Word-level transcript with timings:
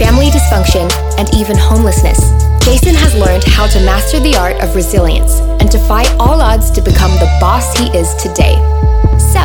family 0.00 0.30
dysfunction, 0.30 0.90
and 1.18 1.28
even 1.34 1.58
homelessness, 1.58 2.18
Jason 2.64 2.94
has 2.94 3.14
learned 3.14 3.44
how 3.44 3.66
to 3.66 3.78
master 3.84 4.18
the 4.18 4.34
art 4.34 4.56
of 4.64 4.74
resilience 4.74 5.40
and 5.60 5.70
fight 5.86 6.10
all 6.18 6.40
odds 6.40 6.70
to 6.70 6.80
become 6.80 7.10
the 7.20 7.28
boss 7.38 7.76
he 7.78 7.86
is 7.90 8.14
today. 8.14 8.56
So, 9.18 9.44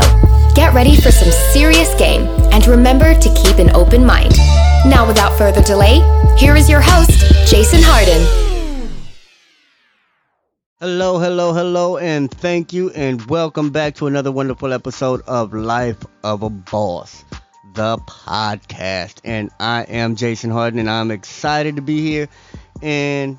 get 0.56 0.74
ready 0.74 0.96
for 0.96 1.12
some 1.12 1.30
serious 1.52 1.94
game 1.96 2.22
and 2.54 2.66
remember 2.68 3.14
to 3.14 3.30
keep 3.44 3.58
an 3.58 3.70
open 3.76 4.06
mind. 4.06 4.32
Now, 4.88 5.06
without 5.06 5.38
further 5.38 5.62
delay, 5.62 6.00
here 6.38 6.56
is 6.56 6.70
your 6.70 6.82
host, 6.82 7.12
Jason 7.52 7.82
Hardin. 7.84 8.24
Hello, 10.80 11.20
hello, 11.20 11.52
hello, 11.52 11.98
and 11.98 12.32
thank 12.32 12.72
you, 12.72 12.92
and 12.92 13.22
welcome 13.26 13.72
back 13.72 13.96
to 13.96 14.08
another 14.08 14.32
wonderful 14.32 14.72
episode 14.72 15.22
of 15.28 15.54
Life 15.54 16.02
of 16.24 16.44
a 16.44 16.50
Boss, 16.50 17.26
the 17.76 17.98
podcast. 17.98 19.20
And 19.24 19.52
I 19.60 19.84
am 19.84 20.16
Jason 20.16 20.50
Hardin, 20.50 20.80
and 20.80 20.90
I'm 20.90 21.12
excited 21.12 21.76
to 21.76 21.82
be 21.82 22.02
here. 22.02 22.30
And 22.82 23.38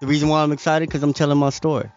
the 0.00 0.06
reason 0.06 0.28
why 0.28 0.42
I'm 0.42 0.52
excited 0.52 0.88
because 0.88 1.02
I'm 1.02 1.12
telling 1.12 1.38
my 1.38 1.50
story, 1.50 1.90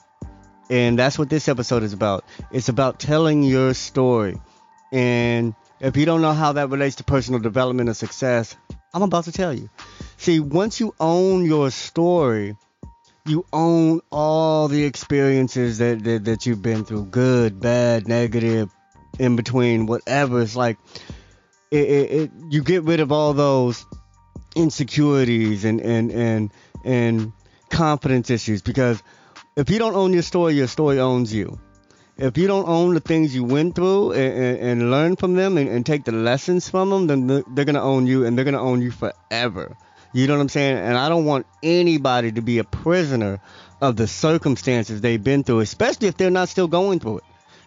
and 0.70 0.98
that's 0.98 1.20
what 1.20 1.30
this 1.30 1.48
episode 1.48 1.84
is 1.84 1.94
about. 1.94 2.23
It's 2.52 2.70
about 2.70 2.99
telling 2.99 3.44
your 3.44 3.73
story, 3.73 4.40
and 4.91 5.55
if 5.80 5.98
you 5.98 6.05
don't 6.05 6.21
know 6.21 6.34
how 6.34 6.54
that 6.54 6.70
relates 6.70 6.98
to 6.98 7.04
personal 7.04 7.40
development 7.40 7.90
or 7.90 7.93
success, 7.93 8.55
I'm 8.93 9.02
about 9.02 9.26
to 9.26 9.32
tell 9.32 9.54
you. 9.54 9.70
See, 10.18 10.40
once 10.40 10.80
you 10.80 10.96
own 10.99 11.46
your 11.46 11.71
story 11.71 12.55
you 13.26 13.46
own 13.54 14.02
all 14.12 14.68
the 14.68 14.84
experiences 14.84 15.77
that, 15.77 16.04
that, 16.04 16.26
that 16.26 16.46
you've 16.46 16.62
been 16.62 16.84
through 16.84 17.05
good 17.05 17.58
bad 17.58 18.05
negative 18.05 18.70
in 19.18 19.35
between 19.35 19.85
whatever 19.85 20.41
it's 20.41 20.55
like 20.55 20.77
it, 21.74 21.90
it, 21.90 22.12
it, 22.12 22.32
you 22.49 22.63
get 22.63 22.84
rid 22.84 22.99
of 22.99 23.12
all 23.12 23.34
those 23.34 23.85
insecurities 24.55 25.66
and 25.66 25.82
and 25.82 26.12
and 26.12 26.52
and 26.85 27.34
confidence 27.70 28.30
issues 28.30 28.62
because 28.62 29.02
if 29.55 29.70
you 29.70 29.80
don't 29.80 29.96
own 29.96 30.13
your 30.13 30.21
story 30.21 30.54
your 30.54 30.68
story 30.68 30.99
owns 30.99 31.34
you 31.34 31.60
if 32.18 32.38
you 32.38 32.46
don't 32.46 32.68
own 32.68 32.93
the 32.93 32.99
things 32.99 33.34
you 33.34 33.43
went 33.43 33.74
through 33.74 34.12
and, 34.12 34.34
and, 34.43 34.57
and 34.60 34.91
learn 34.91 35.15
from 35.15 35.34
them 35.34 35.57
and, 35.57 35.68
and, 35.68 35.84
take 35.84 36.04
the 36.05 36.12
lessons 36.12 36.70
from 36.70 36.91
them 36.91 37.07
then 37.07 37.43
they're 37.55 37.65
to 37.65 37.82
own 37.82 38.05
you 38.05 38.26
and 38.26 38.37
they're 38.37 38.46
to 38.46 38.60
own 38.60 38.82
you 38.82 38.91
forever 38.91 39.76
you 40.13 40.27
know 40.27 40.35
what 40.35 40.41
I'm 40.41 40.49
saying? 40.49 40.77
And 40.77 40.96
I 40.96 41.10
don't 41.10 41.26
want 41.26 41.48
anybody 41.63 42.32
to 42.34 42.41
be 42.41 42.60
a 42.60 42.63
prisoner 42.63 43.41
of 43.82 43.96
the 43.96 44.08
circumstances 44.08 45.02
they've 45.02 45.24
been 45.24 45.43
through, 45.43 45.62
especially 45.62 46.08
if 46.08 46.18
they're 46.18 46.30
not 46.30 46.49
still 46.49 46.68
going 46.68 46.99
through 46.99 47.18
it. 47.18 47.24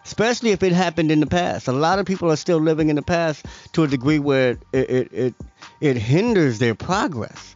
Especially 0.07 0.51
if 0.51 0.63
it 0.63 0.71
happened 0.71 1.11
in 1.11 1.19
the 1.19 1.27
past. 1.27 1.67
A 1.67 1.73
lot 1.73 1.99
of 1.99 2.05
people 2.05 2.31
are 2.31 2.37
still 2.37 2.59
living 2.59 2.89
in 2.89 2.95
the 2.95 3.01
past 3.01 3.45
to 3.73 3.83
a 3.83 3.87
degree 3.87 4.19
where 4.19 4.51
it 4.71 4.89
it 4.89 5.13
it, 5.13 5.35
it 5.81 5.97
hinders 5.97 6.59
their 6.59 6.75
progress. 6.75 7.55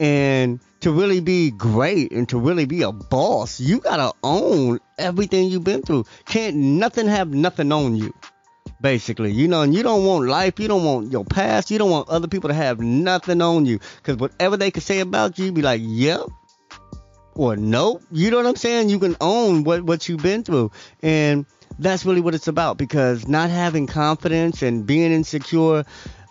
And 0.00 0.58
to 0.80 0.90
really 0.90 1.20
be 1.20 1.52
great 1.52 2.10
and 2.10 2.28
to 2.30 2.38
really 2.38 2.64
be 2.64 2.82
a 2.82 2.90
boss, 2.90 3.60
you 3.60 3.78
gotta 3.78 4.12
own 4.24 4.80
everything 4.98 5.48
you've 5.48 5.62
been 5.62 5.82
through. 5.82 6.06
Can't 6.26 6.56
nothing 6.56 7.06
have 7.06 7.32
nothing 7.32 7.70
on 7.70 7.94
you 7.94 8.12
basically. 8.80 9.30
You 9.30 9.46
know, 9.46 9.62
and 9.62 9.72
you 9.72 9.84
don't 9.84 10.04
want 10.04 10.26
life, 10.26 10.58
you 10.58 10.66
don't 10.66 10.84
want 10.84 11.12
your 11.12 11.24
past, 11.24 11.70
you 11.70 11.78
don't 11.78 11.90
want 11.90 12.08
other 12.08 12.26
people 12.26 12.48
to 12.48 12.54
have 12.54 12.80
nothing 12.80 13.40
on 13.40 13.64
you. 13.64 13.78
Because 13.98 14.16
whatever 14.16 14.56
they 14.56 14.72
could 14.72 14.82
say 14.82 14.98
about 14.98 15.38
you, 15.38 15.46
you 15.46 15.52
be 15.52 15.62
like, 15.62 15.80
yep. 15.84 16.26
Or 17.34 17.56
nope. 17.56 18.02
You 18.10 18.30
know 18.30 18.38
what 18.38 18.46
I'm 18.46 18.56
saying? 18.56 18.90
You 18.90 18.98
can 18.98 19.16
own 19.20 19.64
what, 19.64 19.84
what 19.84 20.08
you've 20.08 20.22
been 20.22 20.42
through. 20.42 20.70
And 21.00 21.46
that's 21.78 22.04
really 22.04 22.20
what 22.20 22.34
it's 22.34 22.48
about. 22.48 22.78
Because 22.78 23.26
not 23.28 23.50
having 23.50 23.86
confidence 23.86 24.62
and 24.62 24.86
being 24.86 25.12
insecure, 25.12 25.84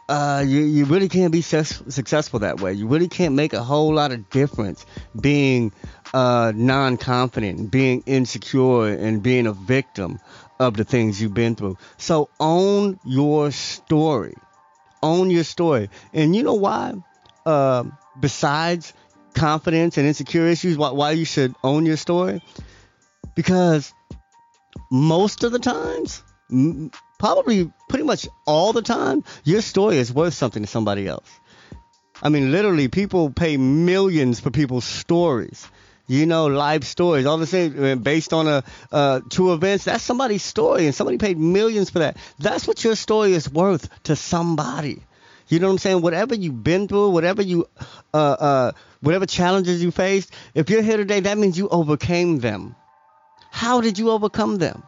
uh, 0.09 0.43
you, 0.45 0.61
you 0.61 0.85
really 0.85 1.09
can't 1.09 1.31
be 1.31 1.41
su- 1.41 1.63
successful 1.63 2.39
that 2.39 2.59
way. 2.59 2.73
You 2.73 2.87
really 2.87 3.07
can't 3.07 3.35
make 3.35 3.53
a 3.53 3.63
whole 3.63 3.93
lot 3.93 4.11
of 4.11 4.29
difference 4.29 4.85
being 5.19 5.71
uh, 6.13 6.51
non 6.55 6.97
confident, 6.97 7.71
being 7.71 8.03
insecure, 8.05 8.87
and 8.87 9.23
being 9.23 9.47
a 9.47 9.53
victim 9.53 10.19
of 10.59 10.75
the 10.75 10.83
things 10.83 11.21
you've 11.21 11.33
been 11.33 11.55
through. 11.55 11.77
So 11.97 12.29
own 12.39 12.99
your 13.05 13.51
story. 13.51 14.35
Own 15.01 15.29
your 15.31 15.43
story. 15.43 15.89
And 16.13 16.35
you 16.35 16.43
know 16.43 16.55
why? 16.55 16.93
Uh, 17.45 17.85
besides 18.19 18.93
confidence 19.33 19.97
and 19.97 20.05
insecure 20.05 20.45
issues, 20.45 20.77
why, 20.77 20.91
why 20.91 21.11
you 21.11 21.25
should 21.25 21.55
own 21.63 21.85
your 21.85 21.97
story? 21.97 22.41
Because 23.33 23.93
most 24.91 25.43
of 25.43 25.51
the 25.51 25.59
times, 25.59 26.21
probably 27.17 27.71
pretty 27.89 28.03
much 28.03 28.27
all 28.45 28.73
the 28.73 28.81
time, 28.83 29.23
your 29.43 29.61
story 29.61 29.97
is 29.97 30.13
worth 30.13 30.35
something 30.35 30.61
to 30.61 30.67
somebody 30.67 31.07
else. 31.07 31.29
I 32.21 32.29
mean, 32.29 32.51
literally, 32.51 32.87
people 32.87 33.31
pay 33.31 33.57
millions 33.57 34.39
for 34.39 34.51
people's 34.51 34.85
stories 34.85 35.67
you 36.11 36.25
know, 36.25 36.47
life 36.47 36.83
stories, 36.83 37.25
all 37.25 37.37
the 37.37 37.47
same 37.47 37.81
uh, 37.81 37.95
based 37.95 38.33
on 38.33 38.45
a 38.45 38.63
uh, 38.91 39.21
true 39.29 39.53
events. 39.53 39.85
That's 39.85 40.03
somebody's 40.03 40.43
story, 40.43 40.85
and 40.85 40.93
somebody 40.93 41.17
paid 41.17 41.37
millions 41.37 41.89
for 41.89 41.99
that. 41.99 42.17
That's 42.37 42.67
what 42.67 42.83
your 42.83 42.97
story 42.97 43.31
is 43.31 43.49
worth 43.49 43.87
to 44.03 44.17
somebody. 44.17 45.03
You 45.47 45.59
know 45.59 45.67
what 45.67 45.73
I'm 45.73 45.77
saying? 45.77 46.01
Whatever 46.01 46.35
you've 46.35 46.63
been 46.63 46.89
through, 46.89 47.11
whatever 47.11 47.41
you, 47.41 47.65
uh, 48.13 48.17
uh, 48.17 48.71
whatever 48.99 49.25
challenges 49.25 49.81
you 49.81 49.91
faced, 49.91 50.33
if 50.53 50.69
you're 50.69 50.81
here 50.81 50.97
today, 50.97 51.21
that 51.21 51.37
means 51.37 51.57
you 51.57 51.69
overcame 51.69 52.39
them. 52.39 52.75
How 53.61 53.81
did 53.81 53.99
you 53.99 54.09
overcome 54.09 54.57
them? 54.57 54.83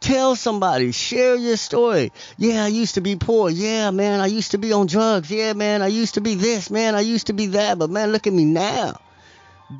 Tell 0.00 0.36
somebody, 0.36 0.92
share 0.92 1.36
your 1.36 1.56
story. 1.56 2.12
Yeah, 2.36 2.64
I 2.64 2.68
used 2.68 2.94
to 2.94 3.00
be 3.00 3.16
poor. 3.16 3.50
Yeah, 3.50 3.90
man, 3.90 4.20
I 4.20 4.26
used 4.26 4.52
to 4.52 4.58
be 4.58 4.72
on 4.72 4.86
drugs. 4.86 5.30
Yeah, 5.30 5.54
man, 5.54 5.82
I 5.82 5.88
used 5.88 6.14
to 6.14 6.20
be 6.20 6.34
this. 6.34 6.70
Man, 6.70 6.94
I 6.94 7.00
used 7.00 7.28
to 7.28 7.32
be 7.32 7.46
that. 7.58 7.78
But 7.78 7.90
man, 7.90 8.12
look 8.12 8.26
at 8.26 8.32
me 8.32 8.44
now 8.44 9.00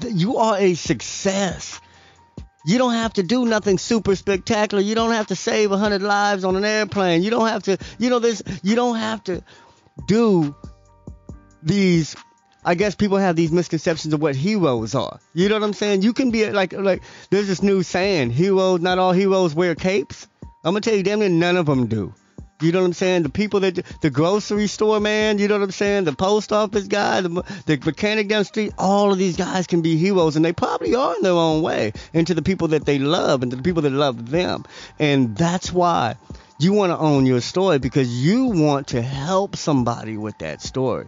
you 0.04 0.36
are 0.36 0.56
a 0.58 0.74
success. 0.74 1.80
You 2.66 2.78
don't 2.78 2.92
have 2.92 3.14
to 3.14 3.22
do 3.22 3.46
nothing 3.46 3.78
super 3.78 4.14
spectacular. 4.14 4.82
You 4.82 4.94
don't 4.94 5.12
have 5.12 5.28
to 5.28 5.36
save 5.36 5.72
a 5.72 5.78
hundred 5.78 6.02
lives 6.02 6.44
on 6.44 6.56
an 6.56 6.64
airplane. 6.64 7.22
You 7.22 7.30
don't 7.30 7.48
have 7.48 7.62
to, 7.64 7.78
you 7.98 8.10
know, 8.10 8.18
this. 8.18 8.42
You 8.62 8.74
don't 8.74 8.96
have 8.96 9.24
to 9.24 9.42
do 10.06 10.54
these. 11.62 12.16
I 12.68 12.74
guess 12.74 12.94
people 12.94 13.16
have 13.16 13.34
these 13.34 13.50
misconceptions 13.50 14.12
of 14.12 14.20
what 14.20 14.36
heroes 14.36 14.94
are. 14.94 15.20
You 15.32 15.48
know 15.48 15.54
what 15.54 15.62
I'm 15.62 15.72
saying? 15.72 16.02
You 16.02 16.12
can 16.12 16.30
be 16.30 16.50
like, 16.50 16.74
like 16.74 17.02
there's 17.30 17.46
this 17.46 17.62
new 17.62 17.82
saying: 17.82 18.28
heroes. 18.28 18.82
Not 18.82 18.98
all 18.98 19.12
heroes 19.12 19.54
wear 19.54 19.74
capes. 19.74 20.28
I'm 20.42 20.74
gonna 20.74 20.82
tell 20.82 20.94
you, 20.94 21.02
damn 21.02 21.20
near 21.20 21.30
none 21.30 21.56
of 21.56 21.64
them 21.64 21.86
do. 21.86 22.12
You 22.60 22.72
know 22.72 22.80
what 22.80 22.88
I'm 22.88 22.92
saying? 22.92 23.22
The 23.22 23.30
people 23.30 23.60
that 23.60 23.76
the 24.02 24.10
grocery 24.10 24.66
store 24.66 25.00
man, 25.00 25.38
you 25.38 25.48
know 25.48 25.54
what 25.54 25.64
I'm 25.64 25.70
saying? 25.70 26.04
The 26.04 26.12
post 26.12 26.52
office 26.52 26.88
guy, 26.88 27.22
the, 27.22 27.30
the 27.64 27.80
mechanic 27.86 28.28
down 28.28 28.40
the 28.40 28.44
street, 28.44 28.74
all 28.76 29.12
of 29.12 29.16
these 29.16 29.38
guys 29.38 29.66
can 29.66 29.80
be 29.80 29.96
heroes, 29.96 30.36
and 30.36 30.44
they 30.44 30.52
probably 30.52 30.94
are 30.94 31.16
in 31.16 31.22
their 31.22 31.32
own 31.32 31.62
way. 31.62 31.94
And 32.12 32.26
to 32.26 32.34
the 32.34 32.42
people 32.42 32.68
that 32.68 32.84
they 32.84 32.98
love, 32.98 33.42
and 33.42 33.50
to 33.50 33.56
the 33.56 33.62
people 33.62 33.80
that 33.80 33.92
love 33.92 34.30
them, 34.30 34.66
and 34.98 35.34
that's 35.34 35.72
why 35.72 36.16
you 36.58 36.74
want 36.74 36.92
to 36.92 36.98
own 36.98 37.24
your 37.24 37.40
story 37.40 37.78
because 37.78 38.22
you 38.22 38.44
want 38.48 38.88
to 38.88 39.00
help 39.00 39.56
somebody 39.56 40.18
with 40.18 40.36
that 40.40 40.60
story. 40.60 41.06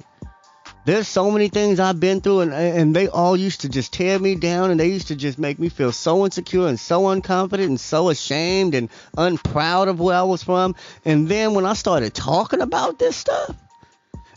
There's 0.87 1.07
so 1.07 1.31
many 1.31 1.49
things 1.49 1.79
I've 1.79 2.01
been 2.01 2.23
through, 2.23 2.41
and 2.41 2.55
and 2.55 2.97
they 2.97 3.07
all 3.07 3.37
used 3.37 3.61
to 3.63 3.69
just 3.69 3.93
tear 3.93 4.19
me 4.19 4.35
down, 4.35 4.71
and 4.71 4.81
they 4.81 4.89
used 4.89 5.09
to 5.09 5.17
just 5.17 5.39
make 5.39 5.59
me 5.59 5.69
feel 5.69 5.93
so 5.93 6.25
insecure 6.25 6.67
and 6.67 6.81
so 6.81 7.03
unconfident 7.03 7.67
and 7.67 7.79
so 7.79 8.09
ashamed 8.09 8.75
and 8.75 8.89
unproud 9.17 9.89
of 9.89 10.01
where 10.01 10.17
I 10.17 10.23
was 10.23 10.43
from. 10.43 10.75
And 11.05 11.29
then 11.29 11.53
when 11.55 11.67
I 11.67 11.75
started 11.75 12.15
talking 12.15 12.63
about 12.63 12.99
this 12.99 13.15
stuff 13.15 13.55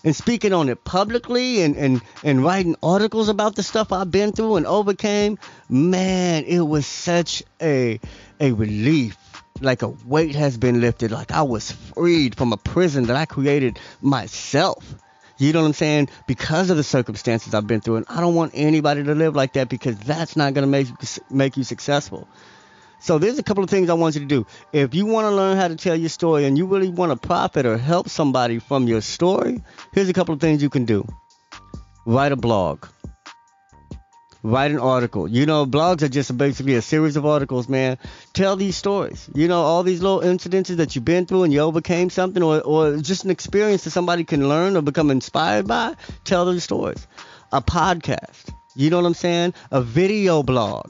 and 0.03 0.13
speaking 0.13 0.51
on 0.51 0.67
it 0.67 0.83
publicly 0.83 1.61
and 1.61 1.77
and 1.77 2.01
and 2.25 2.43
writing 2.43 2.75
articles 2.83 3.29
about 3.29 3.55
the 3.55 3.63
stuff 3.63 3.93
I've 3.93 4.11
been 4.11 4.33
through 4.33 4.57
and 4.57 4.67
overcame, 4.67 5.39
man, 5.69 6.43
it 6.43 6.59
was 6.59 6.85
such 6.85 7.43
a 7.61 8.01
a 8.41 8.51
relief 8.51 9.17
like 9.61 9.81
a 9.81 9.87
weight 9.87 10.35
has 10.35 10.57
been 10.57 10.81
lifted, 10.81 11.11
like 11.11 11.31
I 11.31 11.43
was 11.43 11.71
freed 11.71 12.35
from 12.35 12.51
a 12.51 12.57
prison 12.57 13.05
that 13.05 13.15
I 13.15 13.25
created 13.25 13.79
myself. 14.01 14.95
You 15.43 15.53
know 15.53 15.61
what 15.61 15.67
I'm 15.67 15.73
saying? 15.73 16.09
Because 16.25 16.69
of 16.69 16.77
the 16.77 16.83
circumstances 16.83 17.53
I've 17.53 17.67
been 17.67 17.81
through, 17.81 17.97
and 17.97 18.05
I 18.07 18.21
don't 18.21 18.35
want 18.35 18.51
anybody 18.53 19.03
to 19.03 19.13
live 19.13 19.35
like 19.35 19.53
that 19.53 19.67
because 19.67 19.97
that's 19.99 20.35
not 20.35 20.53
going 20.53 20.63
to 20.63 20.71
make 20.71 20.87
make 21.29 21.57
you 21.57 21.63
successful. 21.63 22.27
So 23.01 23.17
there's 23.17 23.37
a 23.37 23.43
couple 23.43 23.61
of 23.61 23.69
things 23.69 23.89
I 23.89 23.95
want 23.95 24.15
you 24.15 24.21
to 24.21 24.27
do. 24.27 24.47
If 24.71 24.95
you 24.95 25.05
want 25.05 25.25
to 25.25 25.31
learn 25.31 25.57
how 25.57 25.67
to 25.67 25.75
tell 25.75 25.97
your 25.97 26.07
story 26.07 26.45
and 26.45 26.57
you 26.57 26.65
really 26.65 26.87
want 26.87 27.11
to 27.11 27.27
profit 27.27 27.65
or 27.65 27.77
help 27.77 28.07
somebody 28.07 28.59
from 28.59 28.87
your 28.87 29.01
story, 29.01 29.61
here's 29.91 30.07
a 30.07 30.13
couple 30.13 30.33
of 30.33 30.39
things 30.39 30.63
you 30.63 30.69
can 30.69 30.85
do. 30.85 31.05
Write 32.05 32.31
a 32.31 32.37
blog. 32.37 32.85
Write 34.45 34.71
an 34.71 34.79
article. 34.79 35.25
You 35.25 35.45
know, 35.45 35.65
blogs 35.65 36.01
are 36.01 36.09
just 36.09 36.37
basically 36.37 36.75
a 36.75 36.81
series 36.81 37.15
of 37.15 37.25
articles, 37.25 37.69
man. 37.69 37.97
Tell 38.33 38.57
these 38.57 38.75
stories. 38.75 39.29
You 39.33 39.47
know, 39.47 39.61
all 39.61 39.83
these 39.83 40.01
little 40.01 40.19
incidences 40.19 40.77
that 40.77 40.95
you've 40.95 41.05
been 41.05 41.25
through 41.25 41.43
and 41.43 41.53
you 41.53 41.61
overcame 41.61 42.09
something 42.09 42.43
or, 42.43 42.59
or 42.61 42.97
just 42.97 43.23
an 43.23 43.31
experience 43.31 43.85
that 43.85 43.91
somebody 43.91 44.25
can 44.25 44.49
learn 44.49 44.75
or 44.75 44.81
become 44.81 45.11
inspired 45.11 45.65
by. 45.65 45.95
Tell 46.25 46.43
those 46.43 46.63
stories. 46.63 47.07
A 47.53 47.61
podcast. 47.61 48.53
You 48.75 48.89
know 48.89 48.97
what 48.97 49.05
I'm 49.05 49.13
saying? 49.13 49.53
A 49.71 49.81
video 49.81 50.43
blog. 50.43 50.89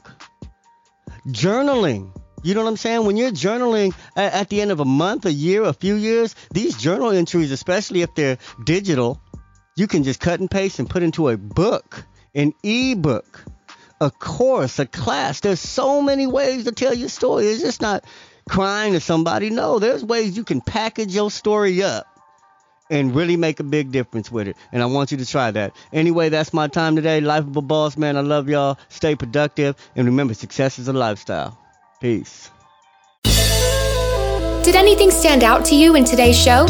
Journaling. 1.28 2.10
You 2.42 2.54
know 2.54 2.64
what 2.64 2.70
I'm 2.70 2.76
saying? 2.76 3.06
When 3.06 3.16
you're 3.16 3.30
journaling 3.30 3.94
at, 4.16 4.34
at, 4.34 4.48
the 4.48 4.60
end 4.62 4.72
of 4.72 4.80
a 4.80 4.84
month, 4.84 5.26
a 5.26 5.32
year, 5.32 5.62
a 5.62 5.72
few 5.72 5.94
years, 5.94 6.34
these 6.52 6.76
journal 6.76 7.10
entries, 7.10 7.52
especially 7.52 8.02
if 8.02 8.14
they're 8.16 8.38
digital, 8.64 9.20
you 9.76 9.86
can 9.86 10.02
just 10.02 10.20
cut 10.20 10.40
and 10.40 10.50
paste 10.50 10.78
and 10.78 10.90
put 10.90 11.02
into 11.02 11.28
a 11.28 11.36
book, 11.36 12.04
an 12.34 12.52
ebook, 12.62 13.44
a 14.00 14.10
course, 14.10 14.78
a 14.78 14.86
class. 14.86 15.40
There's 15.40 15.60
so 15.60 16.02
many 16.02 16.26
ways 16.26 16.64
to 16.64 16.72
tell 16.72 16.94
your 16.94 17.08
story. 17.08 17.46
It's 17.46 17.62
just 17.62 17.80
not 17.80 18.04
crying 18.48 18.92
to 18.92 19.00
somebody. 19.00 19.50
No, 19.50 19.78
there's 19.78 20.04
ways 20.04 20.36
you 20.36 20.44
can 20.44 20.60
package 20.60 21.14
your 21.14 21.30
story 21.30 21.82
up 21.82 22.06
and 22.90 23.14
really 23.14 23.36
make 23.36 23.60
a 23.60 23.64
big 23.64 23.90
difference 23.90 24.30
with 24.30 24.48
it. 24.48 24.56
And 24.72 24.82
I 24.82 24.86
want 24.86 25.10
you 25.10 25.18
to 25.18 25.26
try 25.26 25.50
that. 25.50 25.74
Anyway, 25.92 26.28
that's 26.28 26.52
my 26.52 26.68
time 26.68 26.96
today. 26.96 27.20
Life 27.20 27.44
of 27.44 27.56
a 27.56 27.62
boss, 27.62 27.96
man. 27.96 28.16
I 28.16 28.20
love 28.20 28.48
y'all. 28.48 28.78
Stay 28.88 29.14
productive. 29.14 29.76
And 29.96 30.06
remember, 30.06 30.34
success 30.34 30.78
is 30.78 30.88
a 30.88 30.92
lifestyle. 30.92 31.58
Peace. 32.00 32.50
Did 34.64 34.76
anything 34.76 35.10
stand 35.10 35.44
out 35.44 35.64
to 35.66 35.74
you 35.74 35.94
in 35.94 36.04
today's 36.04 36.38
show? 36.38 36.66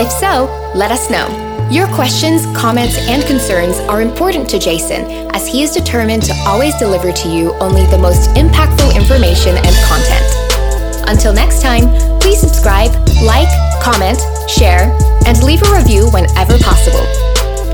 If 0.00 0.10
so, 0.10 0.44
let 0.74 0.90
us 0.90 1.10
know. 1.10 1.51
Your 1.72 1.86
questions, 1.86 2.44
comments, 2.54 2.98
and 3.08 3.24
concerns 3.24 3.78
are 3.88 4.02
important 4.02 4.46
to 4.50 4.58
Jason 4.58 5.08
as 5.34 5.48
he 5.48 5.62
is 5.62 5.70
determined 5.70 6.22
to 6.24 6.34
always 6.44 6.76
deliver 6.76 7.10
to 7.12 7.28
you 7.30 7.54
only 7.64 7.86
the 7.86 7.96
most 7.96 8.28
impactful 8.36 8.94
information 8.94 9.56
and 9.56 9.74
content. 9.88 11.08
Until 11.08 11.32
next 11.32 11.62
time, 11.62 11.88
please 12.20 12.38
subscribe, 12.38 12.92
like, 13.24 13.48
comment, 13.80 14.20
share, 14.50 14.92
and 15.24 15.42
leave 15.42 15.62
a 15.62 15.72
review 15.72 16.10
whenever 16.12 16.58
possible. 16.58 17.08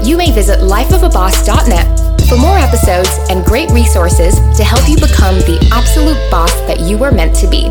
You 0.07 0.17
may 0.17 0.31
visit 0.31 0.61
lifeofaboss.net 0.61 2.29
for 2.29 2.37
more 2.39 2.57
episodes 2.57 3.11
and 3.31 3.45
great 3.45 3.69
resources 3.73 4.39
to 4.57 4.63
help 4.63 4.89
you 4.89 4.95
become 4.95 5.43
the 5.43 5.59
absolute 5.75 6.23
boss 6.31 6.55
that 6.71 6.79
you 6.79 6.99
were 6.99 7.11
meant 7.11 7.35
to 7.43 7.51
be. 7.51 7.67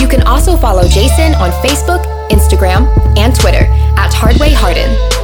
You 0.00 0.08
can 0.08 0.22
also 0.22 0.56
follow 0.56 0.88
Jason 0.88 1.34
on 1.34 1.50
Facebook, 1.60 2.00
Instagram, 2.30 2.88
and 3.18 3.38
Twitter 3.38 3.68
at 4.00 4.14
Hardway 4.14 4.54
Hardin. 4.54 5.15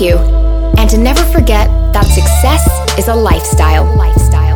You. 0.00 0.16
And 0.78 0.88
to 0.88 0.96
never 0.96 1.22
forget 1.24 1.68
that 1.92 2.06
success 2.06 2.64
is 2.98 3.08
a 3.08 3.14
lifestyle. 3.14 3.84
lifestyle. 3.96 4.49